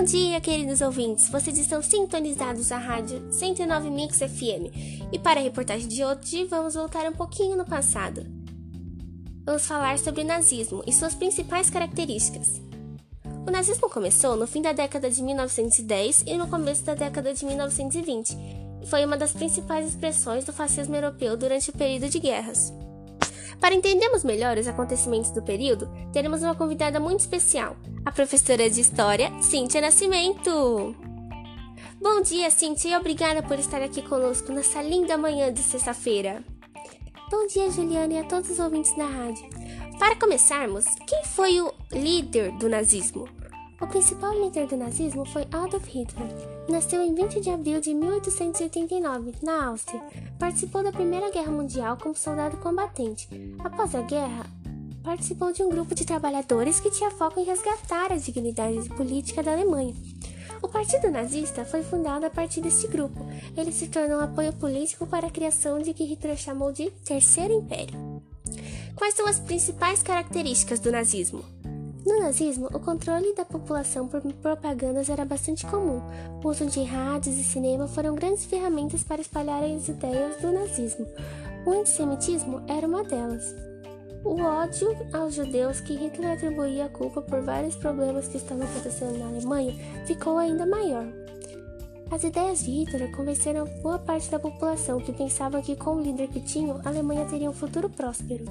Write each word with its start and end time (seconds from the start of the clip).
Bom 0.00 0.06
dia, 0.06 0.40
queridos 0.40 0.80
ouvintes. 0.80 1.28
Vocês 1.28 1.58
estão 1.58 1.82
sintonizados 1.82 2.72
à 2.72 2.78
rádio 2.78 3.22
109 3.30 3.90
Mix 3.90 4.16
FM. 4.16 4.72
E 5.12 5.18
para 5.18 5.38
a 5.38 5.42
reportagem 5.42 5.86
de 5.86 6.02
hoje, 6.02 6.46
vamos 6.46 6.72
voltar 6.72 7.06
um 7.06 7.12
pouquinho 7.12 7.54
no 7.54 7.66
passado. 7.66 8.26
Vamos 9.44 9.66
falar 9.66 9.98
sobre 9.98 10.22
o 10.22 10.24
nazismo 10.24 10.82
e 10.86 10.92
suas 10.94 11.14
principais 11.14 11.68
características. 11.68 12.62
O 13.46 13.50
nazismo 13.50 13.90
começou 13.90 14.36
no 14.36 14.46
fim 14.46 14.62
da 14.62 14.72
década 14.72 15.10
de 15.10 15.22
1910 15.22 16.24
e 16.26 16.38
no 16.38 16.48
começo 16.48 16.82
da 16.82 16.94
década 16.94 17.34
de 17.34 17.44
1920. 17.44 18.34
E 18.82 18.86
foi 18.86 19.04
uma 19.04 19.18
das 19.18 19.32
principais 19.32 19.86
expressões 19.86 20.46
do 20.46 20.52
fascismo 20.54 20.96
europeu 20.96 21.36
durante 21.36 21.68
o 21.68 21.74
período 21.74 22.08
de 22.08 22.18
guerras. 22.18 22.72
Para 23.60 23.74
entendermos 23.74 24.24
melhor 24.24 24.56
os 24.56 24.66
acontecimentos 24.66 25.30
do 25.30 25.42
período, 25.42 25.88
teremos 26.12 26.42
uma 26.42 26.54
convidada 26.54 26.98
muito 26.98 27.20
especial, 27.20 27.76
a 28.06 28.10
professora 28.10 28.70
de 28.70 28.80
História, 28.80 29.30
Cíntia 29.42 29.82
Nascimento. 29.82 30.96
Bom 32.00 32.22
dia, 32.22 32.50
Cíntia, 32.50 32.88
e 32.88 32.96
obrigada 32.96 33.42
por 33.42 33.58
estar 33.58 33.82
aqui 33.82 34.00
conosco 34.00 34.50
nessa 34.50 34.80
linda 34.80 35.18
manhã 35.18 35.52
de 35.52 35.60
sexta-feira. 35.60 36.42
Bom 37.30 37.46
dia, 37.46 37.70
Juliana, 37.70 38.14
e 38.14 38.18
a 38.18 38.24
todos 38.24 38.48
os 38.48 38.58
ouvintes 38.58 38.96
da 38.96 39.04
rádio. 39.04 39.46
Para 39.98 40.16
começarmos, 40.16 40.86
quem 41.06 41.22
foi 41.24 41.60
o 41.60 41.70
líder 41.92 42.52
do 42.52 42.66
nazismo? 42.66 43.28
O 43.80 43.86
principal 43.86 44.38
líder 44.38 44.66
do 44.66 44.76
nazismo 44.76 45.24
foi 45.24 45.46
Adolf 45.50 45.86
Hitler. 45.86 46.28
Nasceu 46.68 47.02
em 47.02 47.14
20 47.14 47.40
de 47.40 47.48
abril 47.48 47.80
de 47.80 47.94
1889, 47.94 49.32
na 49.42 49.68
Áustria. 49.68 50.02
Participou 50.38 50.82
da 50.82 50.92
Primeira 50.92 51.30
Guerra 51.30 51.50
Mundial 51.50 51.96
como 51.96 52.14
soldado 52.14 52.58
combatente. 52.58 53.26
Após 53.58 53.94
a 53.94 54.02
guerra, 54.02 54.44
participou 55.02 55.50
de 55.50 55.62
um 55.62 55.70
grupo 55.70 55.94
de 55.94 56.04
trabalhadores 56.04 56.78
que 56.78 56.90
tinha 56.90 57.10
foco 57.10 57.40
em 57.40 57.44
resgatar 57.44 58.12
a 58.12 58.16
dignidade 58.16 58.86
política 58.90 59.42
da 59.42 59.52
Alemanha. 59.52 59.94
O 60.60 60.68
Partido 60.68 61.10
Nazista 61.10 61.64
foi 61.64 61.82
fundado 61.82 62.26
a 62.26 62.30
partir 62.30 62.60
desse 62.60 62.86
grupo. 62.86 63.26
Ele 63.56 63.72
se 63.72 63.88
tornou 63.88 64.18
um 64.18 64.24
apoio 64.24 64.52
político 64.52 65.06
para 65.06 65.28
a 65.28 65.30
criação 65.30 65.78
de 65.78 65.94
que 65.94 66.04
Hitler 66.04 66.36
chamou 66.36 66.70
de 66.70 66.90
Terceiro 67.02 67.54
Império. 67.54 67.98
Quais 68.94 69.14
são 69.14 69.26
as 69.26 69.40
principais 69.40 70.02
características 70.02 70.80
do 70.80 70.92
nazismo? 70.92 71.42
No 72.06 72.20
nazismo, 72.20 72.66
o 72.72 72.80
controle 72.80 73.34
da 73.34 73.44
população 73.44 74.08
por 74.08 74.20
propagandas 74.20 75.08
era 75.10 75.24
bastante 75.24 75.66
comum. 75.66 76.00
O 76.42 76.48
uso 76.48 76.66
de 76.66 76.82
rádios 76.82 77.36
e 77.36 77.44
cinema 77.44 77.86
foram 77.86 78.14
grandes 78.14 78.44
ferramentas 78.44 79.02
para 79.02 79.20
espalhar 79.20 79.62
as 79.62 79.88
ideias 79.88 80.40
do 80.40 80.50
nazismo. 80.50 81.06
O 81.66 81.72
antissemitismo 81.72 82.62
era 82.66 82.86
uma 82.86 83.04
delas. 83.04 83.54
O 84.24 84.40
ódio 84.40 84.96
aos 85.12 85.34
judeus 85.34 85.80
que 85.80 85.94
Hitler 85.94 86.32
atribuía 86.32 86.86
a 86.86 86.90
culpa 86.90 87.22
por 87.22 87.40
vários 87.42 87.76
problemas 87.76 88.28
que 88.28 88.36
estavam 88.36 88.64
acontecendo 88.64 89.18
na 89.18 89.28
Alemanha 89.28 89.74
ficou 90.06 90.38
ainda 90.38 90.66
maior. 90.66 91.06
As 92.10 92.24
ideias 92.24 92.64
de 92.64 92.70
Hitler 92.70 93.10
convenceram 93.12 93.66
boa 93.82 93.98
parte 93.98 94.30
da 94.30 94.38
população 94.38 95.00
que 95.00 95.12
pensava 95.12 95.62
que 95.62 95.76
com 95.76 95.96
o 95.96 96.02
líder 96.02 96.28
que 96.28 96.40
tinham, 96.40 96.80
a 96.84 96.88
Alemanha 96.88 97.24
teria 97.26 97.48
um 97.48 97.54
futuro 97.54 97.88
próspero. 97.88 98.44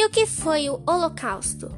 E 0.00 0.06
o 0.06 0.08
que 0.08 0.24
foi 0.24 0.70
o 0.70 0.80
Holocausto? 0.86 1.70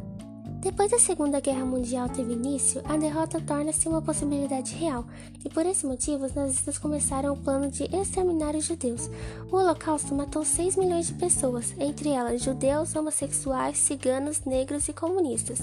Depois 0.61 0.93
da 0.93 0.99
Segunda 1.01 1.41
Guerra 1.41 1.65
Mundial 1.65 2.09
teve 2.09 2.35
início, 2.35 2.81
a 2.85 2.97
derrota 2.97 3.41
torna-se 3.41 3.89
uma 3.89 4.01
possibilidade 4.01 4.77
real, 4.77 5.05
e 5.45 5.49
por 5.49 5.67
esse 5.67 5.85
motivo 5.85 6.25
os 6.25 6.33
nazistas 6.33 6.79
começaram 6.79 7.33
o 7.33 7.37
plano 7.37 7.69
de 7.69 7.83
exterminar 7.93 8.55
os 8.55 8.65
judeus. 8.65 9.11
O 9.51 9.57
Holocausto 9.57 10.15
matou 10.15 10.45
6 10.45 10.77
milhões 10.77 11.09
de 11.09 11.15
pessoas, 11.15 11.75
entre 11.81 12.11
elas 12.11 12.41
judeus, 12.41 12.95
homossexuais, 12.95 13.77
ciganos, 13.77 14.45
negros 14.45 14.87
e 14.87 14.93
comunistas. 14.93 15.59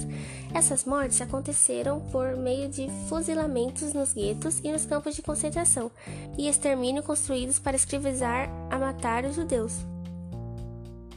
Essas 0.54 0.84
mortes 0.84 1.22
aconteceram 1.22 2.02
por 2.12 2.36
meio 2.36 2.68
de 2.68 2.90
fuzilamentos 3.08 3.94
nos 3.94 4.12
guetos 4.12 4.60
e 4.66 4.70
nos 4.70 4.86
campos 4.86 5.16
de 5.16 5.22
concentração, 5.22 5.90
e 6.38 6.50
extermínio 6.50 7.04
construídos 7.04 7.58
para 7.58 7.78
escravizar 7.78 8.50
a 8.70 8.78
matar 8.78 9.24
os 9.24 9.36
judeus. 9.36 9.78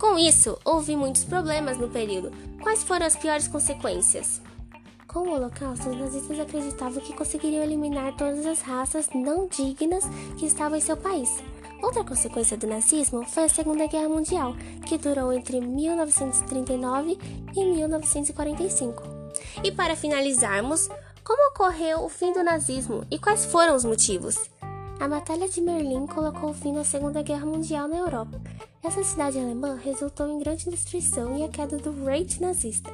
Com 0.02 0.18
isso, 0.18 0.58
houve 0.64 0.96
muitos 0.96 1.22
problemas 1.22 1.78
no 1.78 1.88
período. 1.88 2.32
Quais 2.60 2.82
foram 2.82 3.06
as 3.06 3.14
piores 3.14 3.46
consequências? 3.46 4.42
Com 5.06 5.20
o 5.20 5.32
Holocausto, 5.32 5.90
os 5.90 5.96
nazistas 5.96 6.40
acreditavam 6.40 7.00
que 7.00 7.14
conseguiriam 7.14 7.62
eliminar 7.62 8.16
todas 8.16 8.44
as 8.44 8.60
raças 8.62 9.08
não 9.14 9.46
dignas 9.46 10.04
que 10.36 10.44
estavam 10.44 10.76
em 10.76 10.80
seu 10.80 10.96
país. 10.96 11.30
Outra 11.80 12.02
consequência 12.02 12.56
do 12.56 12.66
nazismo 12.66 13.24
foi 13.28 13.44
a 13.44 13.48
Segunda 13.48 13.86
Guerra 13.86 14.08
Mundial, 14.08 14.56
que 14.88 14.98
durou 14.98 15.32
entre 15.32 15.60
1939 15.60 17.16
e 17.54 17.64
1945. 17.64 19.04
E 19.62 19.70
para 19.70 19.94
finalizarmos, 19.94 20.88
como 21.22 21.50
ocorreu 21.50 22.02
o 22.02 22.08
fim 22.08 22.32
do 22.32 22.42
nazismo 22.42 23.06
e 23.08 23.20
quais 23.20 23.46
foram 23.46 23.76
os 23.76 23.84
motivos? 23.84 24.50
A 25.02 25.08
Batalha 25.08 25.48
de 25.48 25.60
Berlim 25.60 26.06
colocou 26.06 26.54
fim 26.54 26.70
na 26.70 26.84
Segunda 26.84 27.22
Guerra 27.22 27.44
Mundial 27.44 27.88
na 27.88 27.96
Europa. 27.96 28.40
Essa 28.84 29.02
cidade 29.02 29.36
alemã 29.36 29.74
resultou 29.74 30.28
em 30.28 30.38
grande 30.38 30.70
destruição 30.70 31.36
e 31.36 31.42
a 31.42 31.48
queda 31.48 31.76
do 31.76 32.04
Reich 32.04 32.40
nazista. 32.40 32.88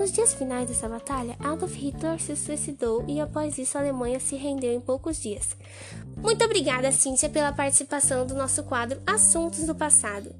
Nos 0.00 0.10
dias 0.10 0.32
finais 0.32 0.66
dessa 0.66 0.88
batalha, 0.88 1.36
Adolf 1.38 1.74
Hitler 1.74 2.18
se 2.18 2.34
suicidou 2.34 3.04
e 3.06 3.20
após 3.20 3.58
isso 3.58 3.76
a 3.76 3.82
Alemanha 3.82 4.18
se 4.18 4.36
rendeu 4.36 4.72
em 4.72 4.80
poucos 4.80 5.20
dias. 5.20 5.54
Muito 6.16 6.42
obrigada, 6.42 6.90
Cíntia, 6.90 7.28
pela 7.28 7.52
participação 7.52 8.26
do 8.26 8.32
nosso 8.32 8.62
quadro 8.62 9.02
Assuntos 9.06 9.66
do 9.66 9.74
Passado. 9.74 10.34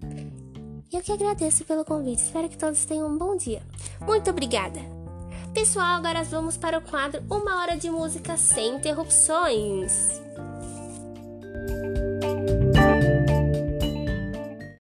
Eu 0.91 1.03
que 1.03 1.13
agradeço 1.13 1.67
pelo 1.67 1.85
convite. 1.85 2.23
Espero 2.23 2.49
que 2.49 2.57
todos 2.57 2.87
tenham 2.87 3.09
um 3.09 3.19
bom 3.19 3.37
dia. 3.37 3.61
Muito 4.01 4.31
obrigada. 4.31 4.81
Pessoal, 5.53 5.99
agora 5.99 6.25
vamos 6.25 6.57
para 6.57 6.79
o 6.79 6.83
quadro 6.83 7.23
Uma 7.31 7.61
Hora 7.61 7.77
de 7.77 7.91
Música 7.91 8.39
Sem 8.39 8.77
Interrupções. 8.77 10.24